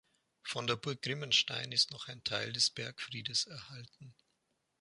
Von 0.41 0.65
der 0.65 0.77
Burg 0.77 1.03
Grimmenstein 1.03 1.71
ist 1.71 1.91
noch 1.91 2.07
ein 2.07 2.23
Teil 2.23 2.51
des 2.53 2.71
Bergfriedes 2.71 3.45
erhalten. 3.45 4.15